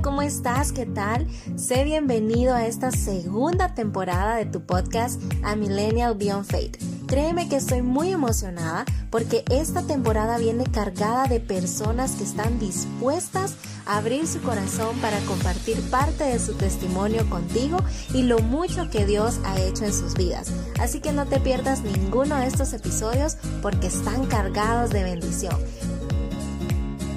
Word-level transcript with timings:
¿cómo 0.00 0.22
estás? 0.22 0.72
¿Qué 0.72 0.86
tal? 0.86 1.26
Sé 1.56 1.84
bienvenido 1.84 2.54
a 2.54 2.66
esta 2.66 2.90
segunda 2.90 3.74
temporada 3.74 4.36
de 4.36 4.46
tu 4.46 4.62
podcast 4.62 5.20
A 5.42 5.54
Millennial 5.54 6.16
Beyond 6.16 6.46
Faith. 6.46 6.82
Créeme 7.06 7.48
que 7.48 7.56
estoy 7.56 7.82
muy 7.82 8.10
emocionada 8.10 8.86
porque 9.10 9.44
esta 9.50 9.82
temporada 9.82 10.38
viene 10.38 10.64
cargada 10.64 11.26
de 11.26 11.40
personas 11.40 12.12
que 12.12 12.24
están 12.24 12.58
dispuestas 12.58 13.56
a 13.84 13.98
abrir 13.98 14.26
su 14.26 14.40
corazón 14.40 14.96
para 15.02 15.18
compartir 15.20 15.78
parte 15.90 16.24
de 16.24 16.38
su 16.38 16.54
testimonio 16.54 17.28
contigo 17.28 17.76
y 18.14 18.22
lo 18.22 18.38
mucho 18.38 18.88
que 18.88 19.04
Dios 19.04 19.40
ha 19.44 19.60
hecho 19.60 19.84
en 19.84 19.92
sus 19.92 20.14
vidas. 20.14 20.52
Así 20.80 21.00
que 21.00 21.12
no 21.12 21.26
te 21.26 21.38
pierdas 21.38 21.82
ninguno 21.82 22.36
de 22.36 22.46
estos 22.46 22.72
episodios 22.72 23.36
porque 23.60 23.88
están 23.88 24.24
cargados 24.26 24.90
de 24.90 25.02
bendición. 25.02 25.56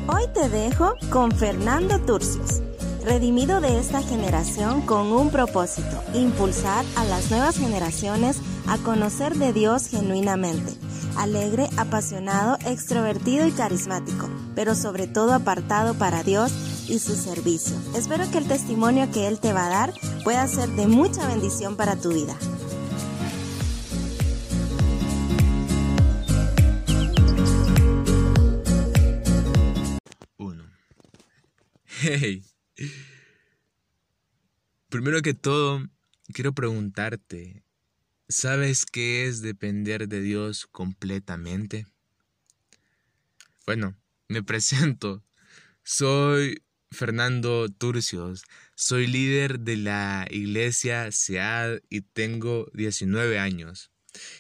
Hoy 0.08 0.28
te 0.36 0.50
dejo 0.50 0.94
con 1.10 1.32
Fernando 1.32 2.00
Turcios, 2.00 2.62
redimido 3.06 3.62
de 3.62 3.80
esta 3.80 4.02
generación 4.02 4.82
con 4.82 5.12
un 5.12 5.30
propósito, 5.30 6.04
impulsar 6.14 6.84
a 6.96 7.06
las 7.06 7.30
nuevas 7.30 7.58
generaciones 7.58 8.42
a 8.68 8.78
conocer 8.80 9.36
de 9.36 9.54
Dios 9.54 9.88
genuinamente. 9.88 10.74
Alegre, 11.16 11.70
apasionado, 11.78 12.58
extrovertido 12.66 13.48
y 13.48 13.52
carismático, 13.52 14.28
pero 14.56 14.74
sobre 14.74 15.08
todo 15.08 15.34
apartado 15.34 15.94
para 15.94 16.24
Dios 16.24 16.52
y 16.90 17.00
su 17.00 17.16
servicio. 17.16 17.76
Espero 17.96 18.30
que 18.32 18.40
el 18.40 18.48
testimonio 18.48 19.10
que 19.12 19.28
Él 19.28 19.40
te 19.40 19.54
va 19.54 19.68
a 19.68 19.70
dar 19.70 19.94
pueda 20.24 20.48
ser 20.48 20.70
de 20.70 20.88
mucha 20.88 21.28
bendición 21.28 21.76
para 21.78 21.96
tu 21.96 22.12
vida. 22.12 22.36
Hey. 32.08 32.55
Primero 34.90 35.22
que 35.22 35.34
todo, 35.34 35.88
quiero 36.34 36.54
preguntarte, 36.54 37.64
¿sabes 38.28 38.86
qué 38.86 39.28
es 39.28 39.42
depender 39.42 40.08
de 40.08 40.22
Dios 40.22 40.68
completamente? 40.68 41.88
Bueno, 43.66 43.96
me 44.28 44.44
presento. 44.44 45.24
Soy 45.84 46.64
Fernando 46.92 47.70
Turcios. 47.70 48.44
Soy 48.76 49.08
líder 49.08 49.60
de 49.60 49.78
la 49.78 50.28
iglesia 50.30 51.12
SEAD 51.12 51.82
y 51.90 52.02
tengo 52.02 52.70
19 52.74 53.40
años. 53.40 53.92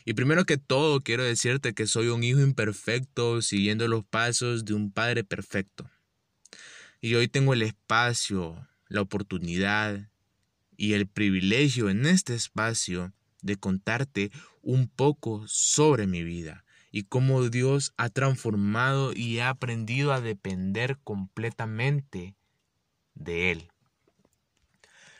Y 0.05 0.14
primero 0.14 0.45
que 0.45 0.58
todo 0.58 1.02
quiero 1.02 1.23
decirte 1.23 1.73
que 1.73 1.88
soy 1.88 2.08
un 2.08 2.23
hijo 2.23 2.39
imperfecto 2.39 3.42
siguiendo 3.42 3.88
los 3.88 4.05
pasos 4.05 4.66
de 4.66 4.73
un 4.73 4.92
padre 4.92 5.23
perfecto. 5.23 5.89
Y 7.06 7.14
hoy 7.14 7.28
tengo 7.28 7.53
el 7.53 7.61
espacio, 7.61 8.67
la 8.88 9.02
oportunidad 9.02 10.09
y 10.75 10.94
el 10.94 11.06
privilegio 11.06 11.92
en 11.92 12.08
este 12.08 12.34
espacio 12.34 13.14
de 13.44 13.58
contarte 13.58 14.31
un 14.64 14.88
poco 14.88 15.44
sobre 15.48 16.08
mi 16.08 16.23
vida 16.23 16.66
y 16.89 17.03
cómo 17.03 17.48
Dios 17.48 17.94
ha 17.98 18.09
transformado 18.09 19.14
y 19.14 19.38
ha 19.38 19.50
aprendido 19.50 20.14
a 20.14 20.20
depender 20.20 20.98
completamente 21.03 22.33
de 23.14 23.52
Él. 23.52 23.72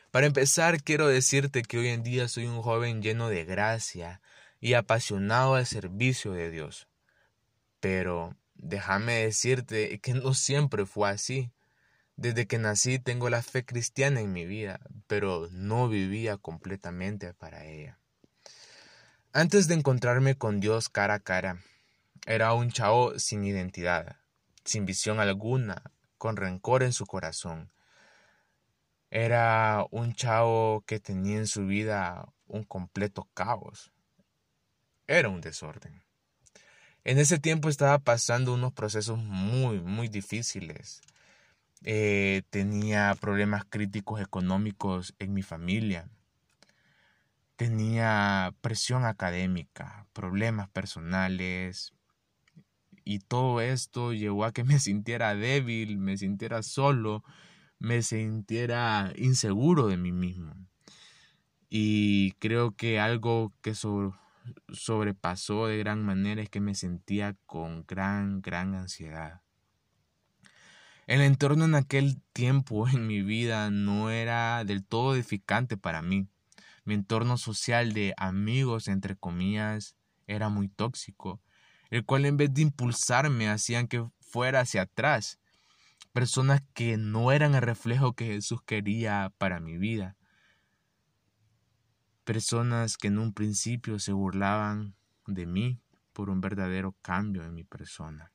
Para 0.09 0.25
empezar, 0.25 0.81
quiero 0.81 1.08
decirte 1.08 1.61
que 1.61 1.78
hoy 1.78 1.89
en 1.89 2.02
día 2.02 2.28
soy 2.28 2.47
un 2.47 2.63
joven 2.63 3.03
lleno 3.03 3.30
de 3.30 3.45
gracia 3.45 4.22
y 4.59 4.73
apasionado 4.73 5.53
al 5.53 5.67
servicio 5.67 6.31
de 6.31 6.50
Dios. 6.50 6.88
Pero 7.80 8.36
déjame 8.56 9.17
decirte 9.17 10.00
que 10.00 10.16
no 10.16 10.33
siempre 10.33 10.88
fue 10.88 11.11
así. 11.11 11.52
Desde 12.17 12.47
que 12.47 12.59
nací 12.59 12.97
tengo 12.97 13.30
la 13.30 13.41
fe 13.41 13.66
cristiana 13.66 14.21
en 14.21 14.31
mi 14.31 14.45
vida, 14.45 14.80
pero 15.08 15.49
no 15.52 15.89
vivía 15.89 16.38
completamente 16.38 17.33
para 17.33 17.66
ella. 17.66 18.00
Antes 19.34 19.67
de 19.67 19.75
encontrarme 19.75 20.35
con 20.38 20.62
Dios 20.62 20.88
cara 20.88 21.16
a 21.16 21.19
cara, 21.19 21.59
era 22.25 22.53
un 22.53 22.72
chavo 22.72 23.19
sin 23.19 23.44
identidad, 23.44 24.16
sin 24.63 24.85
visión 24.85 25.19
alguna, 25.19 25.91
con 26.17 26.38
rencor 26.38 26.84
en 26.84 26.94
su 26.94 27.06
corazón. 27.06 27.69
Era 29.11 29.85
un 29.91 30.13
chavo 30.16 30.85
que 30.88 31.01
tenía 31.01 31.38
en 31.38 31.47
su 31.47 31.67
vida 31.67 32.29
un 32.47 32.63
completo 32.63 33.28
caos. 33.34 33.91
Era 35.06 35.28
un 35.28 35.41
desorden. 35.41 36.01
En 37.03 37.19
ese 37.19 37.40
tiempo 37.40 37.67
estaba 37.67 38.00
pasando 38.00 38.53
unos 38.53 38.72
procesos 38.72 39.19
muy, 39.19 39.81
muy 39.81 40.07
difíciles 40.07 41.01
eh, 41.84 42.44
tenía 42.50 43.16
problemas 43.19 43.66
críticos 43.66 44.22
económicos 44.22 45.13
en 45.19 45.34
mi 45.34 45.44
familia, 45.44 46.09
tenía 47.56 48.53
presión 48.62 49.06
académica, 49.06 50.08
problemas 50.14 50.69
personales, 50.69 51.94
y 53.06 53.19
todo 53.19 53.62
esto 53.62 54.12
llevó 54.14 54.44
a 54.46 54.52
que 54.52 54.64
me 54.66 54.80
sintiera 54.80 55.35
débil, 55.35 55.97
me 55.97 56.18
sintiera 56.18 56.64
solo, 56.64 57.24
me 57.80 58.02
sintiera 58.02 59.14
inseguro 59.16 59.88
de 59.88 59.97
mí 59.97 60.12
mismo. 60.12 60.56
Y 61.69 62.31
creo 62.40 62.72
que 62.72 63.00
algo 63.00 63.53
que 63.62 63.74
sobrepasó 63.75 65.68
de 65.68 65.78
gran 65.78 66.03
manera 66.03 66.41
es 66.41 66.50
que 66.50 66.62
me 66.62 66.75
sentía 66.75 67.35
con 67.46 67.85
gran, 67.85 68.41
gran 68.41 68.75
ansiedad. 68.75 69.41
El 71.07 71.21
entorno 71.21 71.66
en 71.66 71.75
aquel 71.75 72.19
tiempo 72.33 72.88
en 72.88 73.05
mi 73.05 73.21
vida 73.21 73.69
no 73.69 74.09
era 74.09 74.63
del 74.63 74.83
todo 74.83 75.13
edificante 75.13 75.77
para 75.77 76.01
mí. 76.01 76.27
Mi 76.83 76.95
entorno 76.95 77.38
social 77.38 77.93
de 77.93 78.16
amigos, 78.17 78.88
entre 78.88 79.16
comillas, 79.16 79.95
era 80.25 80.49
muy 80.49 80.67
tóxico, 80.67 81.39
el 81.91 82.05
cual 82.05 82.25
en 82.25 82.38
vez 82.38 82.51
de 82.55 82.63
impulsarme 82.63 83.49
hacían 83.49 83.88
que 83.88 84.03
fuera 84.19 84.61
hacia 84.61 84.83
atrás. 84.83 85.39
Personas 86.11 86.63
que 86.73 86.97
no 86.97 87.31
eran 87.31 87.53
el 87.53 87.61
reflejo 87.61 88.13
que 88.13 88.25
Jesús 88.25 88.63
quería 88.63 89.31
para 89.37 89.59
mi 89.59 89.77
vida. 89.77 90.17
Personas 92.23 92.97
que 92.97 93.09
en 93.09 93.19
un 93.19 93.31
principio 93.31 93.99
se 93.99 94.11
burlaban 94.11 94.95
de 95.27 95.45
mí 95.45 95.79
por 96.13 96.31
un 96.31 96.41
verdadero 96.41 96.95
cambio 97.03 97.43
en 97.43 97.53
mi 97.53 97.63
persona 97.63 98.31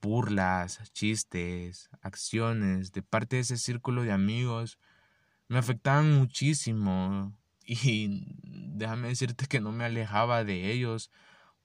burlas, 0.00 0.80
chistes, 0.92 1.90
acciones 2.00 2.92
de 2.92 3.02
parte 3.02 3.36
de 3.36 3.42
ese 3.42 3.56
círculo 3.56 4.02
de 4.02 4.12
amigos 4.12 4.78
me 5.48 5.58
afectaban 5.58 6.12
muchísimo 6.14 7.34
y 7.64 8.24
déjame 8.42 9.08
decirte 9.08 9.46
que 9.46 9.60
no 9.60 9.72
me 9.72 9.84
alejaba 9.84 10.44
de 10.44 10.70
ellos 10.70 11.10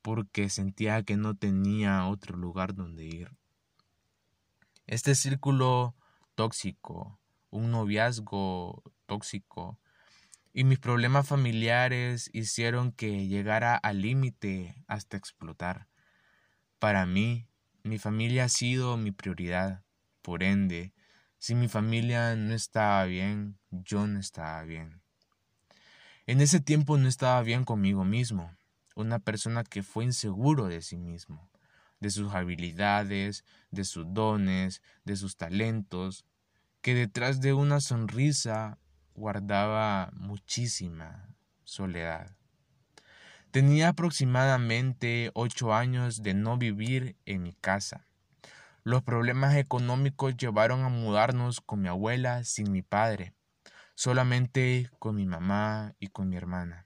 porque 0.02 0.50
sentía 0.50 1.04
que 1.04 1.18
no 1.18 1.36
tenía 1.36 2.08
otro 2.08 2.38
lugar 2.38 2.76
donde 2.76 3.06
ir. 3.06 3.32
Este 4.88 5.16
círculo 5.16 5.96
tóxico, 6.36 7.20
un 7.50 7.72
noviazgo 7.72 8.84
tóxico 9.06 9.80
y 10.54 10.64
mis 10.64 10.80
problemas 10.80 11.28
familiares 11.28 12.30
hicieron 12.34 12.92
que 12.92 13.28
llegara 13.28 13.76
al 13.76 14.02
límite 14.02 14.84
hasta 14.88 15.18
explotar. 15.18 15.88
Para 16.80 17.06
mí, 17.06 17.48
mi 17.86 18.00
familia 18.00 18.46
ha 18.46 18.50
sido 18.50 18.98
mi 18.98 19.12
prioridad. 19.12 19.84
Por 20.24 20.42
ende, 20.42 20.94
si 21.38 21.54
mi 21.54 21.68
familia 21.68 22.36
no 22.36 22.56
estaba 22.56 23.06
bien, 23.06 23.60
yo 23.70 24.08
no 24.08 24.20
estaba 24.20 24.64
bien. 24.64 25.02
En 26.26 26.42
ese 26.42 26.60
tiempo 26.60 26.98
no 26.98 27.08
estaba 27.08 27.44
bien 27.44 27.64
conmigo 27.64 28.04
mismo, 28.04 28.56
una 28.96 29.20
persona 29.20 29.64
que 29.64 29.84
fue 29.84 30.04
inseguro 30.04 30.66
de 30.66 30.82
sí 30.82 30.98
mismo, 30.98 31.48
de 32.00 32.10
sus 32.10 32.34
habilidades, 32.34 33.46
de 33.70 33.84
sus 33.84 34.12
dones, 34.12 34.82
de 35.04 35.16
sus 35.16 35.38
talentos, 35.38 36.26
que 36.82 36.96
detrás 36.96 37.40
de 37.40 37.54
una 37.54 37.82
sonrisa 37.82 38.80
guardaba 39.14 40.10
muchísima 40.14 41.30
soledad. 41.64 42.36
Tenía 43.56 43.88
aproximadamente 43.88 45.32
ocho 45.34 45.74
años 45.74 46.22
de 46.22 46.34
no 46.34 46.58
vivir 46.58 47.16
en 47.26 47.42
mi 47.42 47.54
casa. 47.54 48.06
Los 48.84 49.02
problemas 49.02 49.56
económicos 49.56 50.36
llevaron 50.36 50.84
a 50.84 50.90
mudarnos 50.90 51.62
con 51.62 51.82
mi 51.82 51.88
abuela 51.88 52.44
sin 52.44 52.74
mi 52.74 52.82
padre, 52.82 53.34
solamente 53.94 54.90
con 55.00 55.16
mi 55.16 55.26
mamá 55.26 55.96
y 56.00 56.08
con 56.08 56.28
mi 56.28 56.36
hermana. 56.36 56.86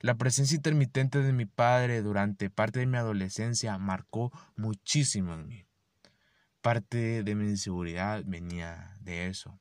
La 0.00 0.16
presencia 0.16 0.56
intermitente 0.56 1.22
de 1.22 1.32
mi 1.32 1.46
padre 1.46 2.02
durante 2.02 2.50
parte 2.50 2.80
de 2.80 2.86
mi 2.86 2.98
adolescencia 2.98 3.78
marcó 3.78 4.30
muchísimo 4.54 5.32
en 5.32 5.48
mí. 5.48 5.66
Parte 6.60 7.22
de 7.22 7.34
mi 7.34 7.48
inseguridad 7.48 8.22
venía 8.26 8.98
de 9.00 9.28
eso. 9.28 9.58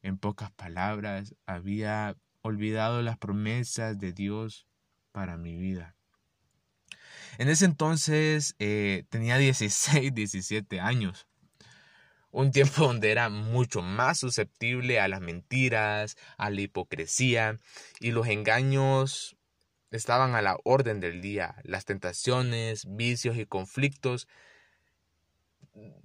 En 0.00 0.16
pocas 0.16 0.50
palabras, 0.50 1.34
había 1.44 2.16
olvidado 2.40 3.02
las 3.02 3.18
promesas 3.18 3.98
de 3.98 4.14
Dios 4.14 4.67
para 5.18 5.36
mi 5.36 5.56
vida. 5.56 5.96
En 7.38 7.48
ese 7.48 7.64
entonces 7.64 8.54
eh, 8.60 9.02
tenía 9.08 9.36
16, 9.36 10.14
17 10.14 10.78
años. 10.78 11.26
Un 12.30 12.52
tiempo 12.52 12.82
donde 12.86 13.10
era 13.10 13.28
mucho 13.28 13.82
más 13.82 14.20
susceptible 14.20 15.00
a 15.00 15.08
las 15.08 15.20
mentiras, 15.20 16.16
a 16.36 16.50
la 16.50 16.60
hipocresía 16.60 17.58
y 17.98 18.12
los 18.12 18.28
engaños 18.28 19.36
estaban 19.90 20.36
a 20.36 20.40
la 20.40 20.56
orden 20.62 21.00
del 21.00 21.20
día. 21.20 21.56
Las 21.64 21.84
tentaciones, 21.84 22.86
vicios 22.88 23.38
y 23.38 23.44
conflictos 23.44 24.28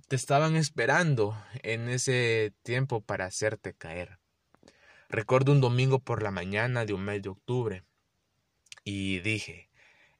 te 0.08 0.16
estaban 0.16 0.56
esperando 0.56 1.38
en 1.62 1.88
ese 1.88 2.52
tiempo 2.64 3.00
para 3.00 3.26
hacerte 3.26 3.76
caer. 3.76 4.18
Recuerdo 5.08 5.52
un 5.52 5.62
domingo 5.62 6.00
por 6.00 6.24
la 6.24 6.32
mañana 6.32 6.84
de 6.86 6.94
un 6.94 7.06
mes 7.06 7.22
de 7.22 7.30
octubre 7.30 7.84
y 8.84 9.20
dije, 9.20 9.70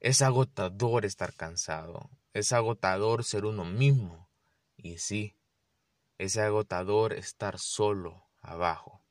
es 0.00 0.22
agotador 0.22 1.04
estar 1.04 1.34
cansado, 1.34 2.10
es 2.32 2.52
agotador 2.52 3.24
ser 3.24 3.44
uno 3.44 3.64
mismo. 3.64 4.28
Y 4.76 4.98
sí, 4.98 5.34
es 6.18 6.36
agotador 6.36 7.12
estar 7.12 7.58
solo 7.58 8.28
abajo. 8.40 9.02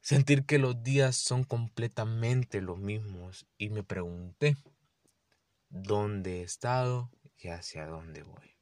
Sentir 0.00 0.44
que 0.44 0.58
los 0.58 0.82
días 0.82 1.16
son 1.16 1.44
completamente 1.44 2.60
los 2.60 2.78
mismos 2.78 3.46
y 3.58 3.70
me 3.70 3.82
pregunté, 3.82 4.56
¿dónde 5.68 6.40
he 6.40 6.42
estado 6.42 7.10
y 7.36 7.48
hacia 7.48 7.86
dónde 7.86 8.22
voy? 8.22 8.56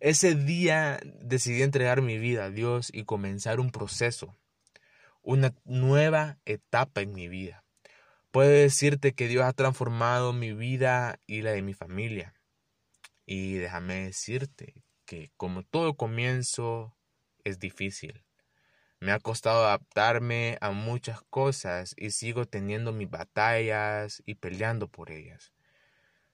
Ese 0.00 0.34
día 0.34 1.00
decidí 1.20 1.62
entregar 1.62 2.02
mi 2.02 2.18
vida 2.18 2.44
a 2.44 2.50
Dios 2.50 2.90
y 2.92 3.04
comenzar 3.04 3.60
un 3.60 3.70
proceso, 3.70 4.36
una 5.22 5.54
nueva 5.64 6.38
etapa 6.46 7.02
en 7.02 7.12
mi 7.12 7.28
vida. 7.28 7.64
Puedo 8.30 8.50
decirte 8.50 9.12
que 9.12 9.26
Dios 9.26 9.44
ha 9.44 9.52
transformado 9.52 10.32
mi 10.32 10.52
vida 10.52 11.18
y 11.26 11.42
la 11.42 11.50
de 11.50 11.62
mi 11.62 11.74
familia. 11.74 12.32
Y 13.26 13.54
déjame 13.54 14.04
decirte 14.04 14.84
que 15.04 15.32
como 15.36 15.64
todo 15.64 15.94
comienzo 15.94 16.94
es 17.42 17.58
difícil. 17.58 18.22
Me 19.00 19.10
ha 19.10 19.18
costado 19.18 19.66
adaptarme 19.66 20.58
a 20.60 20.70
muchas 20.70 21.22
cosas 21.22 21.92
y 21.96 22.12
sigo 22.12 22.44
teniendo 22.44 22.92
mis 22.92 23.10
batallas 23.10 24.22
y 24.24 24.36
peleando 24.36 24.86
por 24.86 25.10
ellas. 25.10 25.52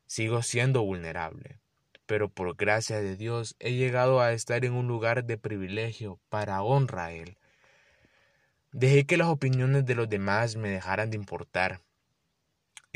Sigo 0.06 0.42
siendo 0.42 0.82
vulnerable, 0.82 1.60
pero 2.04 2.28
por 2.28 2.56
gracia 2.56 3.00
de 3.00 3.16
Dios 3.16 3.56
he 3.58 3.72
llegado 3.72 4.20
a 4.20 4.32
estar 4.32 4.66
en 4.66 4.74
un 4.74 4.86
lugar 4.86 5.24
de 5.24 5.38
privilegio 5.38 6.20
para 6.28 6.62
honra 6.62 7.06
a 7.06 7.12
Él. 7.12 7.38
Dejé 8.72 9.06
que 9.06 9.16
las 9.16 9.28
opiniones 9.28 9.86
de 9.86 9.94
los 9.94 10.10
demás 10.10 10.56
me 10.56 10.68
dejaran 10.68 11.10
de 11.10 11.16
importar. 11.16 11.85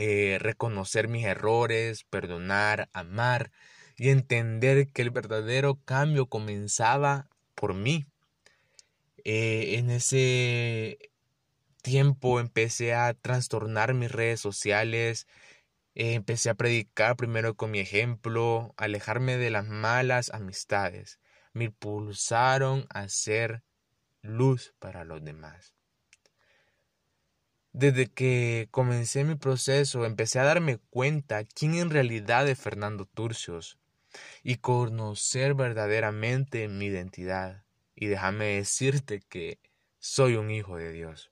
Eh, 0.02 0.38
reconocer 0.40 1.08
mis 1.08 1.26
errores, 1.26 2.04
perdonar, 2.04 2.88
amar 2.94 3.52
y 3.98 4.08
entender 4.08 4.88
que 4.88 5.02
el 5.02 5.10
verdadero 5.10 5.78
cambio 5.84 6.24
comenzaba 6.24 7.28
por 7.54 7.74
mí. 7.74 8.06
Eh, 9.24 9.76
en 9.76 9.90
ese 9.90 11.10
tiempo 11.82 12.40
empecé 12.40 12.94
a 12.94 13.12
trastornar 13.12 13.92
mis 13.92 14.10
redes 14.10 14.40
sociales, 14.40 15.26
eh, 15.94 16.14
empecé 16.14 16.48
a 16.48 16.54
predicar 16.54 17.14
primero 17.16 17.54
con 17.54 17.70
mi 17.70 17.80
ejemplo, 17.80 18.72
alejarme 18.78 19.36
de 19.36 19.50
las 19.50 19.66
malas 19.68 20.30
amistades. 20.30 21.20
Me 21.52 21.64
impulsaron 21.64 22.86
a 22.88 23.06
ser 23.10 23.64
luz 24.22 24.74
para 24.78 25.04
los 25.04 25.22
demás. 25.22 25.74
Desde 27.72 28.08
que 28.08 28.66
comencé 28.72 29.22
mi 29.22 29.36
proceso, 29.36 30.04
empecé 30.04 30.40
a 30.40 30.44
darme 30.44 30.78
cuenta 30.90 31.44
quién 31.44 31.74
en 31.74 31.90
realidad 31.90 32.48
es 32.48 32.58
Fernando 32.58 33.06
Turcios 33.06 33.78
y 34.42 34.56
conocer 34.56 35.54
verdaderamente 35.54 36.66
mi 36.66 36.86
identidad. 36.86 37.62
Y 37.94 38.06
déjame 38.06 38.56
decirte 38.56 39.20
que 39.28 39.60
soy 40.00 40.34
un 40.34 40.50
hijo 40.50 40.78
de 40.78 40.90
Dios. 40.90 41.30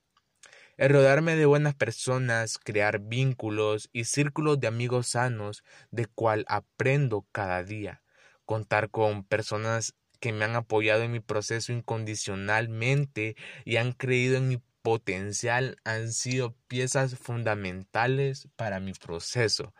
El 0.77 0.91
rodarme 0.91 1.35
de 1.35 1.45
buenas 1.45 1.75
personas, 1.75 2.57
crear 2.57 2.99
vínculos 2.99 3.89
y 3.91 4.05
círculos 4.05 4.61
de 4.61 4.67
amigos 4.67 5.07
sanos, 5.07 5.65
de 5.91 6.05
cual 6.05 6.45
aprendo 6.47 7.27
cada 7.33 7.65
día. 7.65 8.01
Contar 8.45 8.89
con 8.89 9.25
personas 9.25 9.93
que 10.21 10.31
me 10.31 10.45
han 10.45 10.55
apoyado 10.55 11.03
en 11.03 11.11
mi 11.11 11.19
proceso 11.19 11.73
incondicionalmente 11.73 13.35
y 13.65 13.75
han 13.75 13.91
creído 13.91 14.37
en 14.37 14.47
mi 14.47 14.61
potencial 14.81 15.77
han 15.83 16.11
sido 16.11 16.55
piezas 16.67 17.17
fundamentales 17.17 18.47
para 18.55 18.79
mi 18.79 18.93
proceso. 18.93 19.73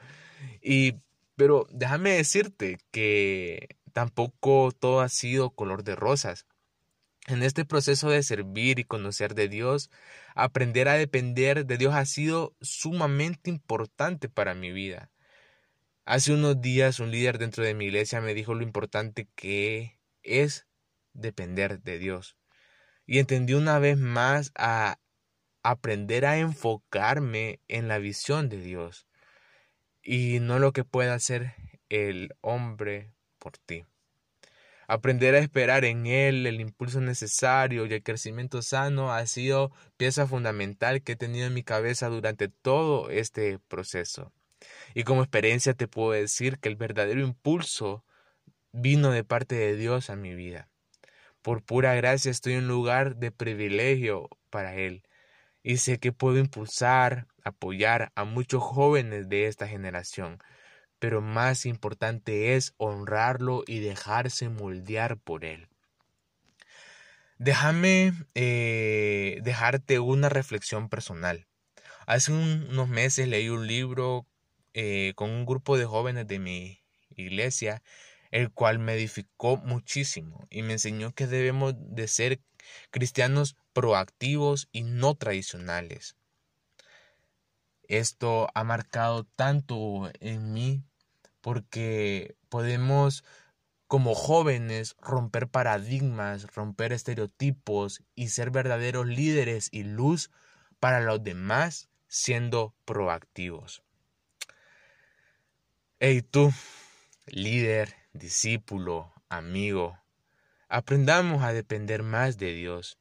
Y 0.62 0.96
pero 1.36 1.68
déjame 1.72 2.12
decirte 2.12 2.80
que 2.92 3.78
tampoco 3.94 4.72
todo 4.78 5.02
ha 5.02 5.10
sido 5.10 5.52
color 5.52 5.84
de 5.84 5.96
rosas. 5.96 6.46
En 7.28 7.44
este 7.44 7.64
proceso 7.64 8.10
de 8.10 8.24
servir 8.24 8.80
y 8.80 8.84
conocer 8.84 9.36
de 9.36 9.48
Dios, 9.48 9.90
aprender 10.36 10.90
a 10.90 10.96
depender 10.96 11.66
de 11.66 11.78
Dios 11.78 11.94
ha 11.96 12.06
sido 12.06 12.56
sumamente 12.60 13.50
importante 13.50 14.28
para 14.30 14.54
mi 14.54 14.72
vida. 14.72 15.12
Hace 16.06 16.34
unos 16.34 16.60
días 16.60 17.00
un 17.00 17.12
líder 17.12 17.38
dentro 17.38 17.64
de 17.64 17.74
mi 17.74 17.86
iglesia 17.86 18.20
me 18.20 18.34
dijo 18.34 18.54
lo 18.54 18.64
importante 18.64 19.30
que 19.36 20.00
es 20.24 20.68
depender 21.14 21.82
de 21.82 22.00
Dios 22.00 22.39
y 23.10 23.18
entendí 23.18 23.56
una 23.56 23.80
vez 23.80 23.98
más 23.98 24.52
a 24.54 25.00
aprender 25.64 26.28
a 26.28 26.38
enfocarme 26.38 27.60
en 27.68 27.88
la 27.88 27.98
visión 27.98 28.50
de 28.50 28.62
Dios 28.62 29.08
y 30.04 30.40
no 30.42 30.60
lo 30.60 30.74
que 30.74 30.84
pueda 30.84 31.16
hacer 31.16 31.56
el 31.90 32.36
hombre 32.42 33.12
por 33.40 33.58
ti. 33.58 33.84
Aprender 34.88 35.34
a 35.34 35.40
esperar 35.40 35.86
en 35.86 36.06
Él 36.06 36.46
el 36.46 36.62
impulso 36.62 37.02
necesario 37.02 37.88
y 37.88 37.94
el 37.94 38.04
crecimiento 38.04 38.62
sano 38.62 39.12
ha 39.12 39.26
sido 39.26 39.72
pieza 39.98 40.28
fundamental 40.28 41.02
que 41.02 41.14
he 41.14 41.16
tenido 41.16 41.48
en 41.48 41.56
mi 41.56 41.64
cabeza 41.64 42.10
durante 42.10 42.48
todo 42.48 43.10
este 43.10 43.58
proceso. 43.58 44.32
Y 44.94 45.04
como 45.04 45.24
experiencia 45.24 45.74
te 45.74 45.88
puedo 45.88 46.12
decir 46.12 46.60
que 46.60 46.70
el 46.70 46.76
verdadero 46.76 47.22
impulso 47.22 48.06
vino 48.72 49.10
de 49.10 49.24
parte 49.24 49.56
de 49.56 49.76
Dios 49.76 50.12
a 50.12 50.16
mi 50.16 50.36
vida. 50.36 50.70
Por 51.42 51.64
pura 51.64 51.96
gracia 51.96 52.32
estoy 52.32 52.54
en 52.54 52.64
un 52.64 52.68
lugar 52.68 53.16
de 53.16 53.32
privilegio 53.32 54.30
para 54.50 54.76
Él 54.76 55.04
y 55.64 55.78
sé 55.78 56.00
que 56.00 56.12
puedo 56.12 56.38
impulsar, 56.38 57.28
apoyar 57.44 58.12
a 58.16 58.24
muchos 58.24 58.64
jóvenes 58.64 59.30
de 59.30 59.48
esta 59.48 59.68
generación, 59.68 60.40
pero 61.00 61.22
más 61.22 61.66
importante 61.66 62.56
es 62.56 62.74
honrarlo 62.78 63.64
y 63.68 63.80
dejarse 63.80 64.50
moldear 64.50 65.18
por 65.18 65.46
Él. 65.46 65.68
Déjame 67.38 68.14
eh, 68.36 69.40
dejarte 69.44 70.00
una 70.00 70.28
reflexión 70.28 70.90
personal. 70.90 71.48
Hace 72.06 72.34
unos 72.34 72.90
meses 72.90 73.28
leí 73.30 73.50
un 73.50 73.66
libro 73.66 74.28
eh, 74.74 75.14
con 75.16 75.30
un 75.30 75.46
grupo 75.46 75.78
de 75.78 75.86
jóvenes 75.86 76.28
de 76.28 76.40
mi 76.40 76.84
iglesia 77.16 77.82
el 78.32 78.52
cual 78.52 78.80
me 78.80 78.94
edificó 78.94 79.58
muchísimo 79.58 80.48
y 80.50 80.62
me 80.62 80.74
enseñó 80.74 81.14
que 81.14 81.28
debemos 81.28 81.74
de 81.78 82.08
ser 82.08 82.42
cristianos 82.92 83.56
proactivos 83.74 84.70
y 84.72 84.84
no 84.84 85.16
tradicionales. 85.16 86.16
Esto 87.88 88.50
ha 88.54 88.64
marcado 88.64 89.24
tanto 89.24 90.12
en 90.20 90.54
mí 90.54 90.84
porque 91.42 92.36
podemos 92.50 93.24
como 93.88 94.14
jóvenes 94.14 94.96
romper 95.02 95.48
paradigmas, 95.48 96.54
romper 96.54 96.94
estereotipos 96.94 98.04
y 98.14 98.28
ser 98.28 98.52
verdaderos 98.52 99.08
líderes 99.08 99.70
y 99.72 99.84
luz 99.84 100.30
para 100.80 101.02
los 101.02 101.24
demás 101.24 101.90
siendo 102.08 102.76
proactivos. 102.86 103.82
Hey 106.00 106.22
tú, 106.22 106.54
líder, 107.26 107.96
discípulo, 108.20 109.12
amigo, 109.30 109.98
aprendamos 110.68 111.44
a 111.44 111.54
depender 111.54 112.04
más 112.04 112.38
de 112.38 112.54
Dios. 112.54 113.00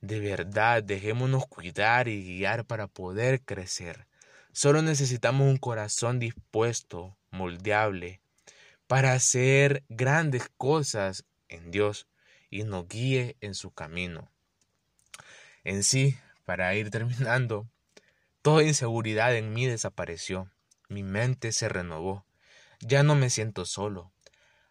De 0.00 0.20
verdad, 0.20 0.82
dejémonos 0.82 1.46
cuidar 1.46 2.08
y 2.08 2.22
guiar 2.24 2.64
para 2.64 2.86
poder 2.86 3.42
crecer. 3.42 4.06
Solo 4.52 4.80
necesitamos 4.80 5.46
un 5.46 5.58
corazón 5.58 6.18
dispuesto, 6.18 7.16
moldeable, 7.30 8.20
para 8.86 9.12
hacer 9.12 9.84
grandes 9.88 10.48
cosas 10.56 11.24
en 11.48 11.70
Dios 11.70 12.06
y 12.48 12.64
nos 12.64 12.88
guíe 12.88 13.36
en 13.40 13.54
su 13.54 13.72
camino. 13.72 14.30
En 15.64 15.82
sí, 15.82 16.16
para 16.44 16.74
ir 16.74 16.90
terminando, 16.90 17.68
toda 18.42 18.62
inseguridad 18.62 19.36
en 19.36 19.52
mí 19.52 19.66
desapareció, 19.66 20.50
mi 20.88 21.02
mente 21.02 21.52
se 21.52 21.68
renovó, 21.68 22.24
ya 22.80 23.02
no 23.02 23.14
me 23.14 23.30
siento 23.30 23.66
solo, 23.66 24.10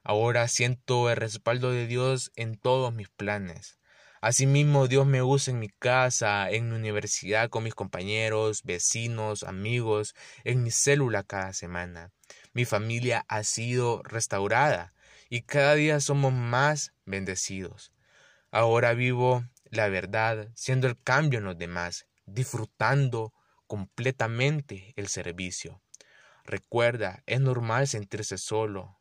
Ahora 0.04 0.48
siento 0.48 1.10
el 1.10 1.18
respaldo 1.18 1.72
de 1.72 1.88
Dios 1.88 2.32
en 2.36 2.58
todos 2.58 2.94
mis 2.94 3.10
planes. 3.10 3.80
Asimismo, 4.22 4.88
Dios 4.88 5.06
me 5.06 5.24
usa 5.24 5.54
en 5.54 5.60
mi 5.60 5.70
casa, 5.70 6.50
en 6.50 6.70
mi 6.70 6.76
universidad, 6.76 7.50
con 7.50 7.64
mis 7.64 7.76
compañeros, 7.76 8.64
vecinos, 8.64 9.44
amigos, 9.44 10.14
en 10.44 10.64
mi 10.64 10.72
célula 10.72 11.24
cada 11.24 11.54
semana. 11.54 12.12
Mi 12.54 12.66
familia 12.66 13.26
ha 13.30 13.44
sido 13.44 14.02
restaurada 14.04 14.94
y 15.30 15.44
cada 15.44 15.76
día 15.76 16.00
somos 16.02 16.34
más 16.34 16.94
bendecidos. 17.06 17.94
Ahora 18.52 18.94
vivo 18.94 19.46
la 19.72 19.88
verdad, 19.88 20.50
siendo 20.56 20.88
el 20.88 21.02
cambio 21.02 21.40
en 21.40 21.46
los 21.46 21.58
demás, 21.58 22.08
disfrutando 22.26 23.34
completamente 23.68 24.94
el 24.96 25.08
servicio. 25.08 25.82
Recuerda, 26.44 27.24
es 27.28 27.40
normal 27.40 27.88
sentirse 27.88 28.38
solo, 28.38 28.99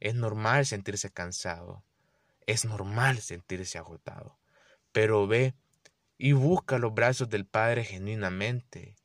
es 0.00 0.14
normal 0.14 0.66
sentirse 0.66 1.10
cansado, 1.10 1.84
es 2.46 2.64
normal 2.64 3.18
sentirse 3.18 3.78
agotado, 3.78 4.38
pero 4.92 5.26
ve 5.26 5.54
y 6.16 6.32
busca 6.32 6.78
los 6.78 6.94
brazos 6.94 7.28
del 7.28 7.46
Padre 7.46 7.84
genuinamente, 7.84 8.96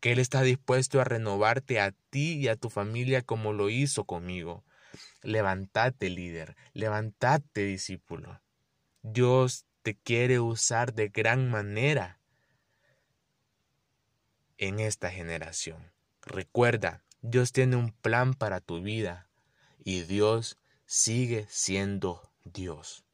que 0.00 0.12
Él 0.12 0.18
está 0.18 0.42
dispuesto 0.42 1.00
a 1.00 1.04
renovarte 1.04 1.80
a 1.80 1.92
ti 2.10 2.34
y 2.34 2.48
a 2.48 2.56
tu 2.56 2.70
familia 2.70 3.22
como 3.22 3.52
lo 3.52 3.70
hizo 3.70 4.04
conmigo. 4.04 4.64
Levántate 5.22 6.10
líder, 6.10 6.56
levántate 6.72 7.64
discípulo. 7.64 8.40
Dios 9.02 9.66
te 9.82 9.94
quiere 9.94 10.40
usar 10.40 10.94
de 10.94 11.08
gran 11.08 11.50
manera 11.50 12.20
en 14.58 14.80
esta 14.80 15.10
generación. 15.10 15.92
Recuerda, 16.22 17.04
Dios 17.20 17.52
tiene 17.52 17.76
un 17.76 17.92
plan 17.92 18.34
para 18.34 18.60
tu 18.60 18.82
vida 18.82 19.25
y 19.86 20.02
Dios 20.02 20.58
sigue 20.84 21.46
siendo 21.48 22.20
Dios. 22.44 23.04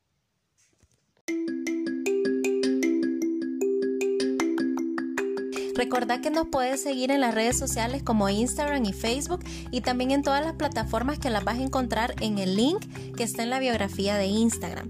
Recordad 5.75 6.23
que 6.23 6.31
nos 6.31 6.47
puedes 6.49 6.83
seguir 6.83 7.11
en 7.11 7.21
las 7.21 7.35
redes 7.35 7.59
sociales 7.59 8.03
como 8.03 8.31
Instagram 8.31 8.87
y 8.87 8.95
Facebook 8.95 9.45
y 9.71 9.83
también 9.83 10.13
en 10.13 10.23
todas 10.23 10.43
las 10.43 10.55
plataformas 10.55 11.19
que 11.19 11.29
las 11.29 11.45
vas 11.45 11.59
a 11.59 11.63
encontrar 11.63 12.15
en 12.21 12.39
el 12.39 12.57
link 12.57 12.83
que 13.17 13.25
está 13.25 13.43
en 13.43 13.51
la 13.51 13.59
biografía 13.59 14.17
de 14.17 14.27
Instagram. 14.27 14.89